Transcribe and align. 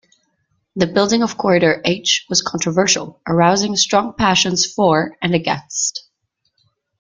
The 0.75 0.87
building 0.87 1.21
of 1.21 1.37
Corridor 1.37 1.79
H 1.85 2.25
was 2.27 2.41
controversial, 2.41 3.21
arousing 3.27 3.75
strong 3.75 4.13
passions 4.13 4.65
for 4.65 5.15
and 5.21 5.35
against. 5.35 6.05